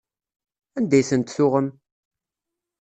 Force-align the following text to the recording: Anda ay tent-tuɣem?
Anda 0.77 0.95
ay 0.99 1.05
tent-tuɣem? 1.09 1.67